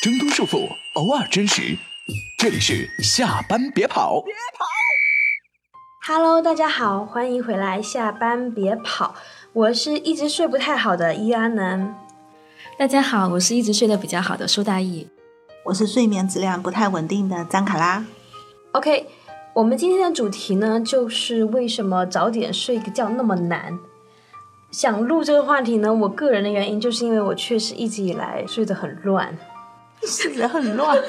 [0.00, 1.76] 挣脱束缚，偶尔真实。
[2.38, 4.22] 这里是下班别跑。
[4.22, 4.64] 别跑。
[6.06, 7.82] Hello，大家好，欢迎回来。
[7.82, 9.16] 下班别跑，
[9.52, 11.96] 我是一直睡不太好的伊安南。
[12.78, 15.08] 大家好，我是一直睡得比较好的苏大义。
[15.64, 18.04] 我是睡眠质量不太稳定的张卡拉。
[18.70, 19.04] OK，
[19.52, 23.76] 我们今天的主题呢，就是为什么早点睡个觉那么难。
[24.70, 29.36] 想录这个话题呢，我个人的原因就是因为我确实一直以来睡得很乱，
[30.06, 30.96] 睡得很乱，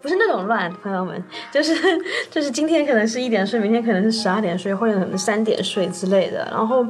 [0.00, 1.74] 不是那种乱，朋友们，就是
[2.30, 6.48] 就是今天可能是一点睡，明天可能是十二点睡，或者可能三点睡之类的。
[6.50, 6.86] 然后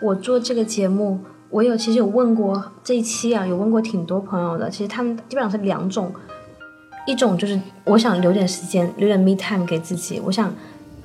[0.00, 6.12] 我做这个节目，我有其实有问过这一期啊，有问过挺多朋友的，其实他们基本上是两种，
[7.06, 10.54] 一种就是我想留点时间，留点 me time 给自己，我想。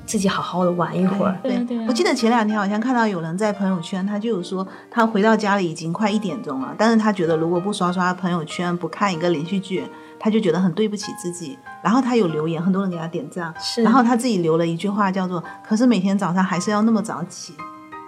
[0.05, 1.35] 自己好好的玩一会儿。
[1.41, 9.83] 对，我记得前两天好像看到有人在朋友圈，他就有说他回到家里已经快一点钟了，但是他觉得如果不刷刷朋友圈，不看一个连续剧，
[10.19, 11.57] 他就觉得很对不起自己。
[11.83, 13.53] 然后他有留言，很多人给他点赞。
[13.59, 13.83] 是。
[13.83, 17.53] 然后他自己留了一句话，叫做“可是每天早上还是要那么早起”。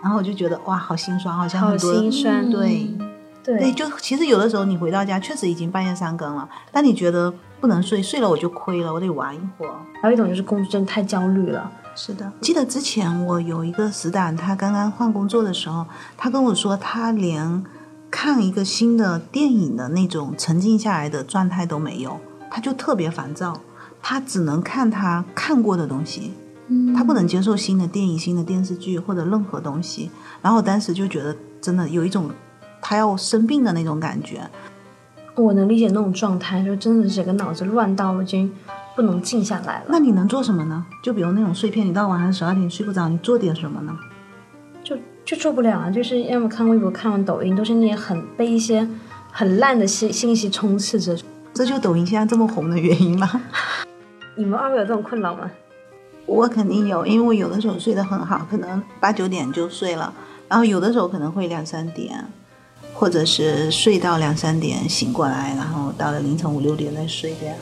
[0.02, 1.94] 然后我就觉得哇，好心酸，好像很多。
[1.94, 2.50] 好心酸。
[2.52, 2.88] 对。
[3.44, 3.72] 对。
[3.72, 9.73] 就其实有的时候你回到家确实已经半夜三更了，但你觉得不能睡，睡了我就亏了，我得玩一会儿。
[10.02, 11.72] 还有一种就是工作真的太焦虑了。
[11.98, 15.84] 是的，记得之前我有一个死党，他刚刚换工作的时候，
[16.16, 17.64] 他跟我说，他连
[18.12, 22.20] 看一个新的电影的那种沉浸下来的状态都没有，
[22.52, 23.59] 他就特别烦躁，
[24.00, 26.34] 他只能看他看过的东西，
[26.95, 30.12] 他不能接受新的电影、新的电视剧或者任何东西。
[30.44, 32.30] 然后我当时就觉得真的有一种
[32.80, 34.48] 他要生病的那种感觉。
[35.34, 38.53] 我能理解那种状态，就真的是整个脑子乱到已经。
[38.98, 39.86] 不能静下来了。
[39.90, 40.84] 那你能做什么呢？
[41.03, 43.95] 就比如那种碎片，你到晚上十二点睡不着，你做点什么呢？
[44.84, 45.92] 就就做不了啊！
[45.92, 48.90] 就是要么看微博，看完抖音，都是那些很被一些
[49.31, 51.16] 很烂的信信息充斥着。
[51.53, 53.30] 这就抖音现在这么红的原因吗？
[54.36, 55.52] 你们二位有这种困扰吗？
[56.25, 60.12] 我肯定有，因为我有的时候睡得很好，可能八九点就睡了，
[60.50, 62.25] 然后有的时候可能会两三点，
[62.96, 67.56] 或者是睡到两三点醒过来，然后到了凌晨五六点再睡这样。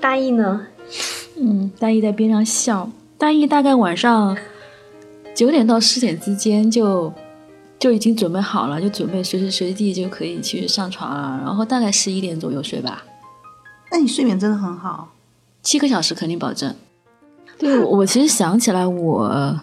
[0.00, 0.66] 大意呢？
[1.38, 2.90] 嗯，大意在边上笑。
[3.18, 4.36] 大意大概晚上
[5.34, 7.12] 九点到十点之间就
[7.78, 11.40] 就已经准备好了，就准备随时随地就可以去上床了。
[11.44, 13.04] 然后大概十一点左右睡吧。
[13.90, 15.12] 那你睡眠真的很好，
[15.62, 16.74] 七个小时肯定保证。
[17.58, 19.60] 对，我其实想起来，我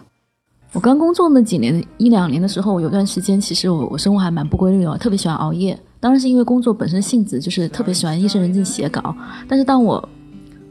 [0.71, 5.77] 我刚工作那几年一两年的时候，我有段时间其实我我生活还蛮不规律的，特别喜欢熬夜。
[5.99, 9.15] 当然是因为工作本身性质，就是特别喜欢夜深人静写稿。
[9.47, 10.07] 但是当我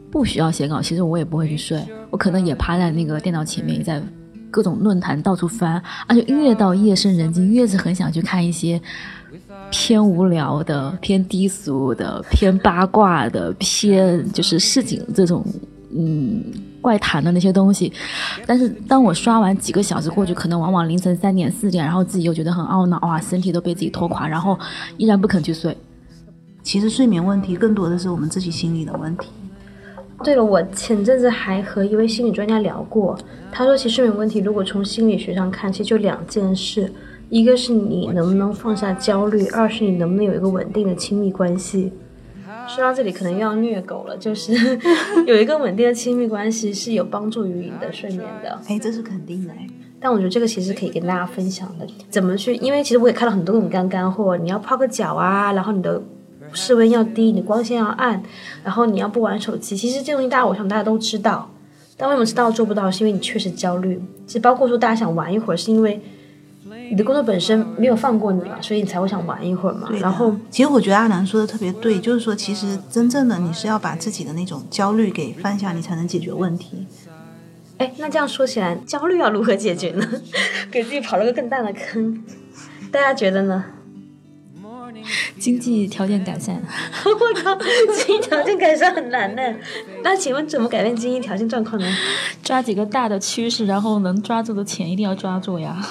[0.09, 4.01] 不需要写稿，其实我也不会去睡，我可能也趴在那个电脑前面，在
[4.49, 8.81] 各种论坛到处翻，而且越到夜深人静，越是很想去看一些
[9.69, 15.45] 偏无聊的、偏低俗的、偏八卦的、偏就是市井这种
[15.95, 16.43] 嗯
[16.81, 17.91] 怪谈的那些东西。
[18.45, 24.57] 但是当我刷完几个小时过去，可能往往凌晨三点四点，然后自己又觉得很懊恼，哇，身体都被自己拖垮，然后
[24.97, 25.75] 依然不肯去睡。
[26.61, 29.29] 其实睡眠问题更多的是我们自己心理的问题。
[30.21, 33.17] 对了，我前阵子还和一位心理专家聊过，
[33.51, 36.91] 他说，其实睡眠问题如果从心理学上看，其实就两件事，
[37.29, 41.93] 一个是你能不能放下焦虑，二是你能不能有一个稳定的亲密关系。
[42.75, 44.53] 说到这里可能又要虐狗了，就是
[45.25, 48.59] 有一个稳定的亲密关系是有帮助于你的睡眠的。
[48.67, 49.67] 哎，这是肯定的哎。
[49.99, 52.55] 但我觉得这个其实可以跟大家分享的，怎么去？
[52.55, 56.01] 因为其实我也看了很多种干干货，你要泡个脚啊，然后你的。
[56.51, 58.23] 室温要低，你光线要暗，
[58.63, 59.77] 然后你要不玩手机。
[59.77, 61.47] 其实这东西大家，我想大家都知道，
[61.95, 62.89] 但为什么知道做不到？
[62.89, 64.01] 是因为你确实焦虑。
[64.25, 66.01] 其实包括说大家想玩一会儿，是因为
[66.89, 69.89] 你的工作本身没有放过你嘛，所以你才会想玩一会儿嘛。
[69.99, 76.87] 然后，其实我觉得阿南说的特别对，就是说，其实真正的你是要把自己的那种焦虑给放下，你才能解决问题。
[77.77, 80.05] 哎，那这样说起来，焦虑要如何解决呢？
[80.71, 82.23] 给自己刨了个更大的坑，
[82.91, 83.63] 大家觉得呢？
[85.39, 86.55] 经济条件改善，
[87.05, 87.57] 我靠，
[88.05, 89.41] 经济条件改善很难呢。
[90.03, 91.87] 那请问怎么改变经济条件状况呢？
[92.43, 95.81] 抓几个大的趋势，然后能抓住的钱一定要抓住呀。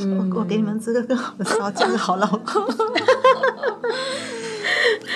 [0.00, 2.62] 嗯，我给你们支个更好的招，嫁个好老公。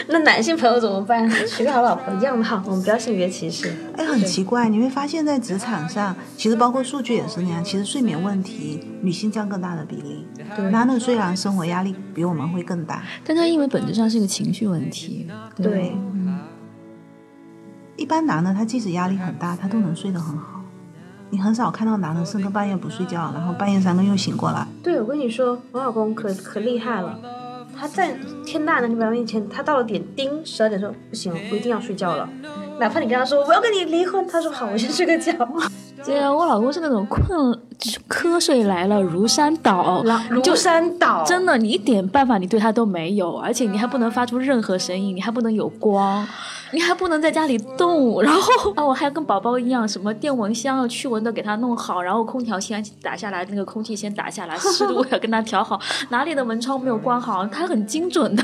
[0.09, 1.29] 那男性朋友怎么办？
[1.47, 3.73] 娶个好老婆一样的好，我们不要性别歧视。
[3.97, 7.65] 哎，很奇怪，你会发现在职场上，其实包括数据也是那样。
[7.65, 10.27] 其实睡眠问题，女性占更大的比例。
[10.55, 15.27] 对，男的虽然生活压力比我们会更大，但他因为本质上是一个情绪问题。
[15.57, 16.39] 对，嗯
[17.97, 20.54] 一般男的他即使压力很大，他都能睡得很好。
[21.31, 24.67] 你很少看到男的深更半夜不睡觉，然后半夜三更又醒过来。
[24.83, 27.19] 对，我跟你说，我老公可可厉害了。
[27.77, 28.17] 他在
[28.47, 32.29] 天大的那表面前，他到了点叮十二点说不行，我一定要睡觉了。
[32.79, 35.33] 哪怕你跟他说我要跟你离婚，他说好，我先睡个觉。
[36.05, 37.25] 对啊，我老公是那种困
[38.09, 46.27] 瞌睡来了如山倒，如山倒，真的，你一点办法你对他都没有，而且你还不能发出任何声音，你还不能有光。
[46.73, 58.43] 你还不能在家里动，然后啊， 我还要跟宝宝一样，什么电蚊香啊、驱蚊的给他弄好，然后空调先打下来，那个空气先打下来，湿度要跟他调 好，哪里的门窗没有关好，他很精准的，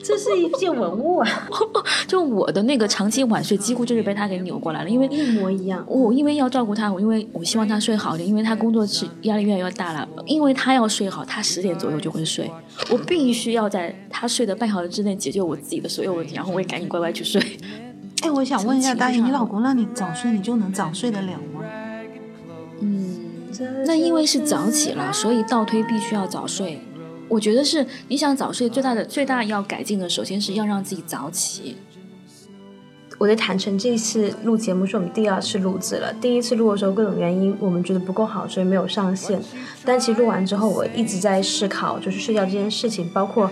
[0.00, 1.28] 这是一件文物啊！
[2.06, 5.84] 就我的那个长期晚睡，几乎就是被他给扭过来了，因为一模一样。
[5.88, 12.50] 我因为要照顾他，我因为我希望他睡好点，因为他工作是压力越来越大了，因为他要睡好，他十点左右就会睡，
[12.90, 17.40] 我必须要在他睡的半小时之内解决我自己的所有问题，然后我也赶紧乖乖去睡。
[18.22, 21.64] 哎，我想问一下大姨，你老公让你早睡，你就能早睡得了吗？
[22.80, 23.16] 嗯，
[23.86, 26.80] 那因为是早起了，所以倒推必须要早睡。
[27.28, 31.76] 我觉得是你想早睡，最大的最大要改进的，首先是要让自己早起。
[33.22, 36.12] 我得坦诚，这一次录节目是我们第二次录制了。
[36.20, 39.40] 第一次录的时候，各种原因我们觉得不够好，所以没有上线。
[39.84, 43.48] 但其实录完之后，我一直在思考，就是睡觉这件事情，包括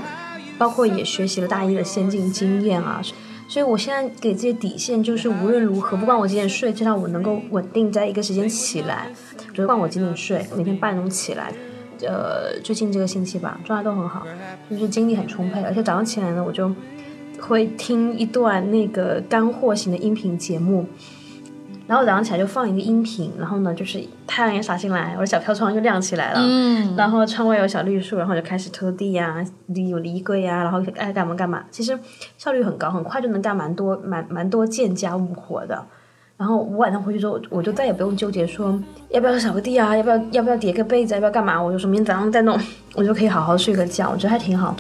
[0.58, 3.00] 包括也学习了大一的先进经验啊。
[3.46, 9.06] 所以，我现在给自己底线就是，无论如何，不管我几点睡，至少我能够稳定在一个时间起来。
[9.55, 11.52] 不管我几点睡，每天八点钟起来。
[12.00, 14.26] 呃，最近这个星期吧，状态都很好，
[14.69, 15.62] 就是精力很充沛。
[15.62, 16.69] 而且早上起来呢，我就
[17.40, 20.87] 会听一段那个干货型的音频节目。
[21.87, 26.38] 然后早上起来就放一个音频，然后呢，就是太阳也洒进来，我的小飘窗就亮起来了。
[26.40, 26.94] 嗯。
[26.96, 29.44] 然后窗外有小绿树，然后就开始拖地呀，
[29.75, 31.64] 有离柜呀，然后爱干嘛干嘛。
[31.72, 31.98] 其实
[32.38, 35.84] 效率很高，很快就能干蛮多蛮蛮多件家务活的。
[36.37, 42.56] 然后我晚上回去之后，我就再也不用纠结说要不要扫个地啊，要不要要不要叠个被子，要不要干嘛，我就说明天早上再弄，
[42.94, 44.76] 我就可以好好睡个觉，我觉得还挺好。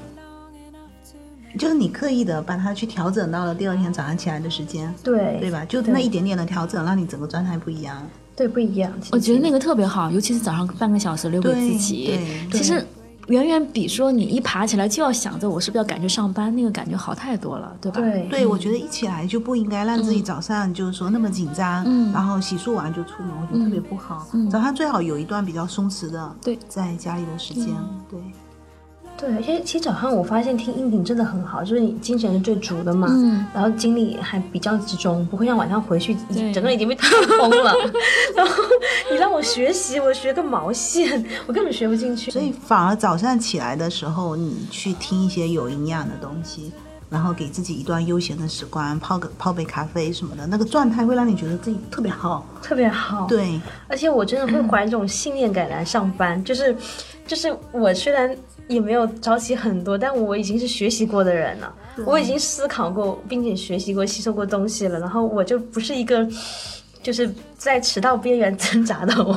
[1.58, 5.64] 就是你刻意的把它去调整到了第二天早上起来的时间，对对吧？
[5.64, 8.00] 就那一点点的调整，让你整个状态不一样。
[8.36, 8.92] 对，不一样。
[9.12, 12.18] 我觉得那个特别好，尤其是早上半个小时留给自己。
[12.52, 12.82] 其实
[13.26, 18.00] 远远比说你一爬起来就要想着我是不是要赶去上班，那个感觉好太多了，对吧？
[18.00, 24.26] 对，对我觉得一起来就不应该让自己早上就是说那么紧张，然后洗漱完就出门，我觉得特别不好。
[24.50, 27.66] 早上最好有一段比较松弛的，对，在家里的时间，
[28.08, 28.18] 对。
[29.20, 36.16] 对，而且其实早上我发现听音频真的很好，就是你精神是最足的嘛，嗯，然后精力还比较集中，不会像晚上回去
[36.54, 37.06] 整个人已经被掏
[37.38, 37.74] 空了。
[38.34, 38.62] 然后
[39.10, 42.30] 你让我学习，我学个毛线，我根本学不进去。
[42.30, 46.72] 所以反而早上起来的时候，你去听一些有营养的东西，
[47.10, 53.26] 然后给自己一段悠闲的时光，泡个泡杯咖啡什么的，那个状态会让你觉得自己特别好，特别好。
[53.26, 56.74] 对，而且我真的会怀这种信念感来上班，就是
[57.26, 58.34] 就是我虽然。
[58.68, 61.74] 也没有早起很多，但我已经是学习过的人了，
[62.06, 66.24] 我已经思考过，并且学习过、吸收过东西了，然后我就不是一个。
[67.02, 69.34] 就是在迟到边缘挣扎的我，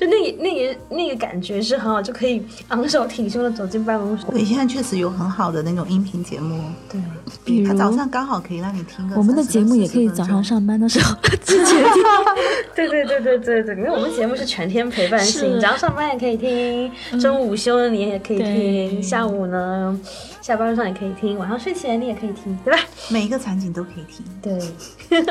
[0.00, 4.24] 就那那个那个感觉是很好，就可以昂首挺胸的走进办公室。
[4.30, 7.00] 对，现在确实有很好的那种音频节目，对，
[7.44, 9.16] 比如他早上刚好可以让你听个。
[9.16, 12.02] 我们的节目也可以早上上班的时候 之前听。
[12.74, 16.90] 对对对对对对，因为我们节目是全天陪伴型，早上上班也可以听，
[17.20, 20.00] 中午午休了你也可以听，下午呢
[20.40, 22.80] 下班路上也可以听，晚上睡前你也可以听，对吧？
[23.10, 24.24] 每一个场景都可以听。
[24.40, 25.20] 对。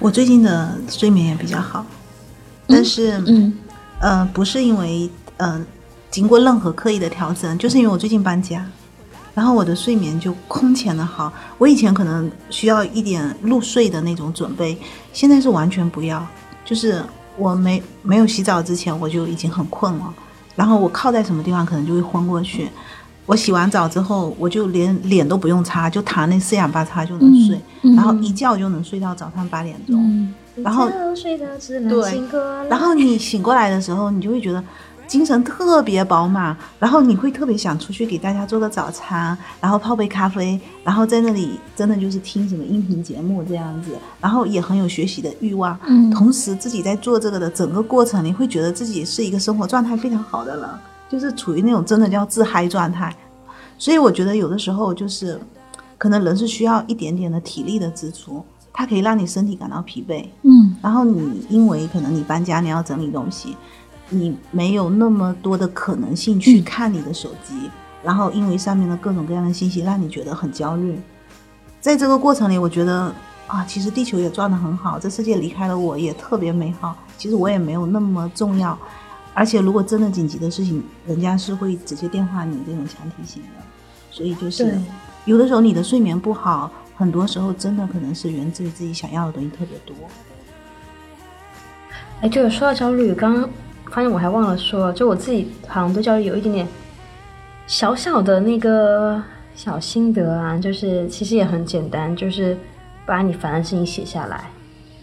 [0.00, 1.84] 我最近的睡眠也比较好，
[2.68, 3.52] 但是，嗯，
[3.98, 5.66] 呃，不是因为，嗯，
[6.08, 8.64] 经过任何刻意的调整，就是因为我最近搬家，
[9.34, 11.32] 然后我的睡眠就空前的好。
[11.58, 14.78] 我以前可能需要一点入睡的那种准备，
[15.12, 16.24] 现在是完全不要。
[16.64, 17.02] 就是
[17.36, 20.14] 我没没有洗澡之前，我就已经很困了，
[20.54, 22.68] 然后我靠在什么地方，可能就会昏过去。
[23.28, 27.60] 我洗完澡之后，我就连脸都不用擦，就躺那四仰八叉就能睡，
[27.94, 30.34] 然后一觉就能睡到早上八点钟。
[30.56, 30.88] 然后
[31.90, 34.64] 对，然后你醒过来的时候，你就会觉得
[35.06, 43.90] 精神特别饱满，然后你会特别想出去给大家做个早餐，然后泡杯咖啡，然后在那里真的就是听什么音频节目这样子，
[44.22, 45.78] 然后也很有学习的欲望。
[45.86, 50.68] 嗯，同时自己在做这个的整个过程，你会觉得自己是一个生活状态非常好的人。
[51.08, 53.14] 就是处于那种真的叫自嗨状态，
[53.78, 55.40] 所以我觉得有的时候就是，
[55.96, 63.56] 可能人是需要一点点的体力的支出，它可以让你身体感到疲惫，嗯，然后你因为可能你搬家你要整理东西，
[64.10, 67.70] 你没有那么多的可能性去看你的手机，
[68.04, 71.00] 然后因为上面的各种各样的信息让你觉得很焦虑，
[71.80, 73.12] 在这个过程里，我觉得
[73.46, 78.78] 啊，其实地球也转得很好，这世界离开了我也特别美好，其实我也没有那么重要。
[79.34, 83.62] 而且如果真的紧急的事情，人家是会直接电话你这种强提醒的。
[84.10, 84.76] 所以就是
[85.26, 89.94] 有的时候你的睡眠不好，很多时候真的可能是源自于自己想要的东西特别多。
[92.20, 93.48] 哎，就是，说到焦虑，刚刚
[93.92, 96.66] 发现我还忘了说，就我自己好像对焦虑有一点点
[97.68, 99.22] 小小的那个
[99.54, 102.58] 小心得啊，就是其实也很简单，就是
[103.06, 104.50] 把你烦的事情写下来。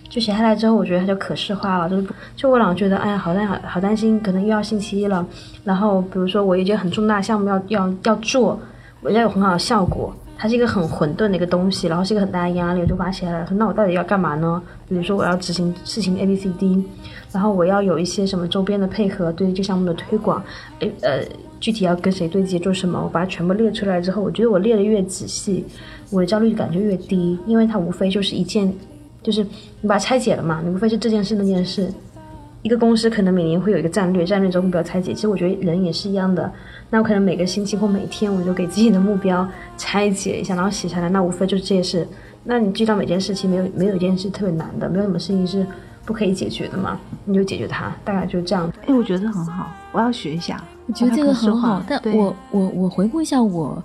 [0.07, 5.25] 就写下来之后，我觉得它就可视化了，就是就我老觉得，哎呀，好担好好担心，可能又要星期一了。
[5.63, 8.57] 然后比如说我有一件很重大项目要要要做，
[9.01, 13.45] 我要有很好的效果，它是一个很混沌的一个东西，然后是一个很大的压力，我就把它写下来。
[13.45, 14.61] 说那我到底要干嘛呢？
[14.87, 16.83] 比如说我要执行事情 A B C D，
[17.31, 20.41] 然后我要有一些什么周边的配合，对于这项目的推广，
[20.79, 21.23] 诶呃，
[21.59, 25.65] 具体要跟谁对接做什么，我把它全部列出来之后，我觉得我列的越仔细，
[26.11, 28.71] 我的焦虑感就越低，因为它无非就是一件，
[29.25, 29.43] 就是
[29.81, 31.91] 你把它拆解了嘛，你无非是这件事那件事。
[32.61, 35.13] 一个公司可能每年会有一个战略，战略之后目标拆解。
[35.13, 36.51] 其实我觉得人也是一样的，
[36.91, 41.09] 那我可能每个星期或每天我就给自己的目标拆解一下，然后写下来。
[41.09, 42.07] 那无非就是这些事。
[42.43, 45.65] 那你知道每件事情没有没有一件事特别难的，没有什么事情是
[46.05, 46.99] 不可以解决的嘛？
[47.23, 48.71] 你就解决它，大概就这样。
[48.87, 50.63] 哎，我觉得很好，我要学一下。
[50.87, 53.83] 我觉得这个很好，但我我我回顾一下我，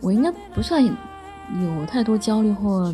[0.00, 0.92] 我应该不算有
[1.86, 2.92] 太多焦虑或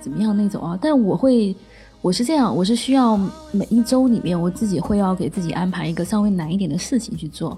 [0.00, 1.54] 怎么样那种啊，但我会，
[2.00, 3.16] 我是这样，我是需要
[3.52, 7.56] 每一周里面我自己会要给自己安排一个稍微难一点的事情去做，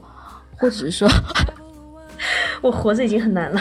[0.57, 1.09] 或者是说，
[2.61, 3.61] 我活着已经很难了。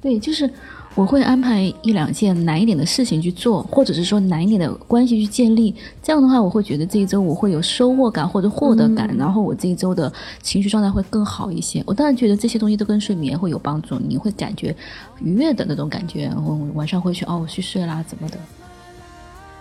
[0.00, 0.50] 对，就是
[0.96, 5.74] 我会安排一两件难一点的事情去做，或者是说难一点的关系去建立。
[6.02, 11.82] 这样的话，我会觉得这一周我会有收获感或者获得感，然后我这一周的情绪状态会更好一些。
[11.86, 14.74] 我当然觉得这些东西都跟睡眠会有帮助，你会感觉
[15.22, 18.38] 愉悦的那种感觉，然后晚上会去哦，我去睡啦，怎么的。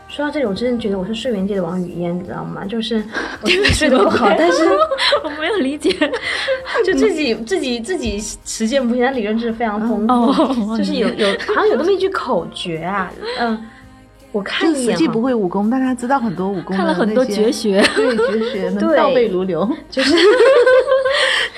[0.09, 2.65] 说到这里，我真的觉得我是睡眠界的王语嫣，你知道吗？
[2.65, 3.01] 就是
[3.41, 4.63] 我睡得不好，但是
[5.23, 5.91] 我没有理解，
[6.83, 10.13] 就自己自己自己实践不行，但理论知识非常丰富。
[10.13, 13.65] 哦就是有有好像有那么一句口诀啊，嗯，
[14.31, 19.69] 我看就实际一眼哈不会武功，但他知道很多武功看了很多绝学对绝学 倒背如流。
[19.91, 20.15] 就是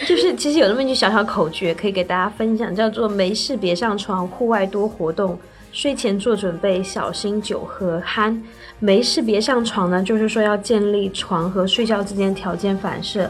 [0.06, 5.40] 就是，其实有那么一句小小口诀可以给大家分享，叫做“没事别上床，户外多活动，
[5.72, 8.38] 睡前做准备，小心酒喝酣”。
[8.80, 13.30] 没事别上床呢，就是说要建立床和睡觉之间条件反射。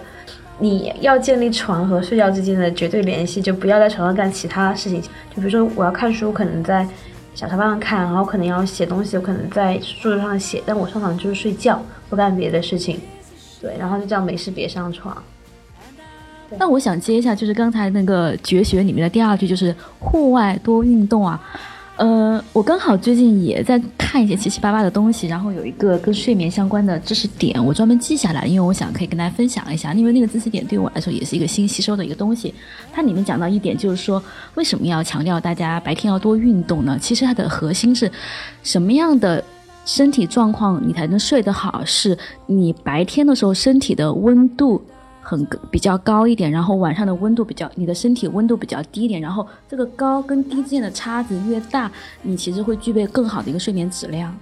[0.60, 5.01] 你要建立床和睡觉之间的绝对联系，就不要在床上干其他事情。
[5.01, 6.88] 就比如说我要看书，可能在
[7.33, 13.00] 小沙发上看，然后可能要写东西，我可能在桌子上写，但我上床就是睡觉，不干别的事情。
[13.60, 15.15] 对，然后就叫没事别上床。
[16.57, 21.41] 那我想接一下，就是刚才那个绝学里面的第二句，就是户外多运动啊。
[22.01, 32.51] 呃，我刚好最近也在看一些七七八八的东西，然后有一个跟睡眠相关的知识点，我专门记下来，因为我想可以跟大家分享一下，因为那个知识点对我来说也是一个新吸收的一个东西。
[32.91, 34.20] 它里面讲到一点，就是说
[34.55, 36.98] 为什么要强调大家白天要多运动呢？
[37.00, 38.12] 其实它的核心是
[38.63, 39.43] 什么样的？
[39.84, 42.15] 身体状况你才能睡得好，是
[42.46, 44.79] 你白天的时候身体的温度
[45.31, 51.89] 很比较高一点，然后晚上的温度比较，你的身体温度比较低一点，然后这个高跟低之间的差值越大，
[52.21, 54.35] 你其实会具备更好的一个睡眠质量。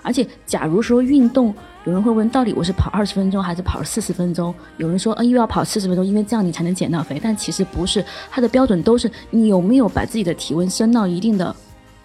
[0.00, 1.52] 而且，假如说运动，
[1.84, 4.54] 有人会问，到底我是跑二十分钟还是跑四十分钟？
[4.76, 7.20] 有人说，呃，又要跑四十分钟，因为这样你才能减到肥。
[7.22, 11.54] 但其实不是，它的标准都是你有没有把自己的体温升到一定的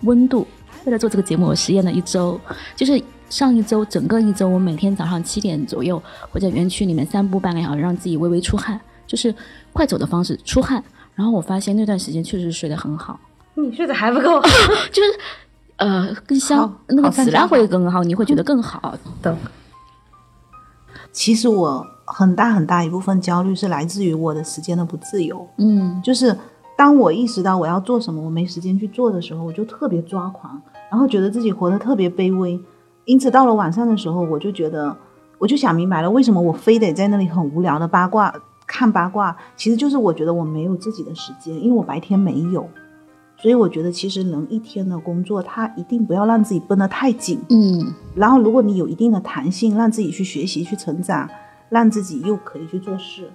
[0.01, 0.45] 温度。
[0.85, 2.39] 为了做这个节目，我实验了一周，
[2.75, 9.33] 就是上一周整个一周，我每天早上七点左右会在园区里面散步半个小时，让自己微微出汗，就是
[9.73, 10.83] 快走的方式出汗。
[11.13, 13.19] 然后我发现那段时间确实睡得很好，
[13.55, 14.39] 你睡得还不够，
[14.93, 15.09] 就是
[15.77, 18.95] 呃更香，那个好质量会更好，你会觉得更好。
[19.21, 19.35] 懂？
[21.11, 26.37] 其实我很大很大一部分焦虑是来自于我的时间的不自由，嗯，就是
[26.77, 32.59] 当我意识到我要做什么，我没时间去做的时候，我就特别抓狂，然后觉得自己活得特别卑微。
[33.07, 34.95] 因此到了晚上的时候，我就觉得，
[35.39, 38.33] 我就想明白了，为什么我非得在那里很无聊的八卦
[38.67, 42.67] 看八卦，其实就是我觉得我没有自己的时间，因为我白天没有。
[43.39, 47.39] 所以我觉得，其实能一天的工作，他一定不要让自己绷得太紧。
[47.49, 51.29] 嗯，然后，如果你有一定的弹性，让自己去学习、去成长，
[51.69, 53.31] 让自己又可以去做事，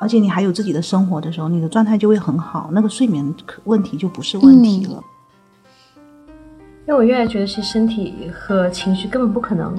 [0.00, 3.32] 而且你还有自己的生活的时候，你的状态就会很好，那个睡眠
[3.64, 5.00] 问题就不是问题了。
[6.86, 9.72] 因为我越来越觉得，其实身体和情绪根本不可能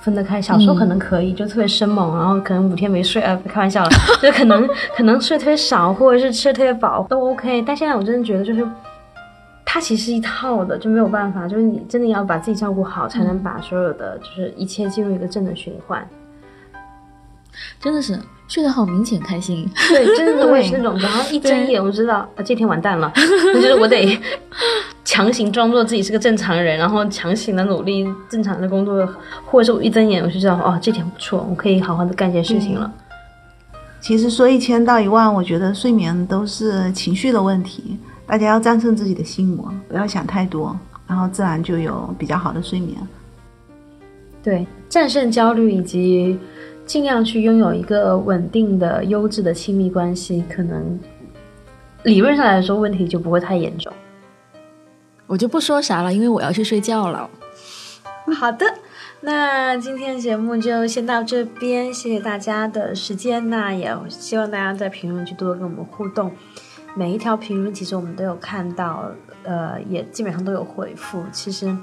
[0.00, 0.42] 分得开。
[0.42, 7.62] 小时候可能可以，就特别生猛，然后可能五天没睡，呃，开玩笑了，就可能可能睡特别少，或者是吃的特别饱都 OK。
[7.62, 8.66] 但现在我真的觉得，就是
[9.64, 16.06] 它其实是一套的，就没有办法，就是你真的要把自己照顾好，才能把所有的就是一切进入一个正的循环。
[17.80, 19.68] 真的是睡得好明显开心。
[19.88, 23.10] 对，真的我也是 那种，然后一睁眼我知道啊，这天完蛋了，
[23.54, 24.20] 我觉得我得
[25.14, 29.08] 强行装作自己是个正常人，然后强行的努力正常的工作，
[29.46, 32.92] 或者是我一睁眼我就知道哦，这点不错，我可以好好的干件事情了。
[34.00, 42.96] 其实说一千道一万，我觉得睡眠都是情绪的问题，大家要战胜自己的心魔，不要想太多，然后自然就有比较好的睡眠。
[44.42, 46.36] 对，战胜焦虑以及
[46.84, 50.98] 尽量去拥有一个稳定的、优质的亲密关系，可能
[52.02, 53.92] 理论上来说问题就不会太严重。
[55.26, 57.28] 我就不说啥了，因为我要去睡觉了。
[58.38, 58.66] 好的，
[59.20, 63.50] 那今天的节目就先到这边，谢谢大家的时间。
[63.50, 66.32] 那也希望大家在评论区多多跟我们互动，
[66.94, 69.10] 每一条评论其实我们都有看到，
[69.42, 71.22] 呃，也基本上都有回复。
[71.32, 71.74] 其实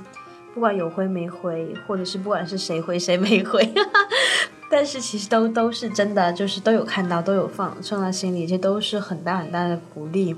[0.53, 3.73] 不管有回没回，或者是不管是谁回谁没回，
[4.69, 10.35] 但是其实都都是真的，就是都有看到，都有放放在心里，这都是很大很大的鼓励，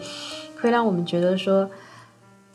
[0.61, 1.69] 会让我们觉得说。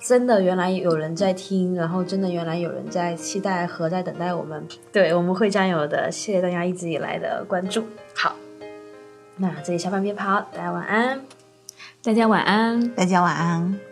[0.00, 6.10] 真的，原来有人在听，然后真的原来有人在期待和在等待我们，对，我们会加油的。
[6.10, 7.84] 谢谢大家一直以来的关注。
[8.14, 8.36] 好，
[9.36, 11.20] 那这里下班别跑，大家晚安，
[12.02, 13.87] 大家晚安，大家晚安。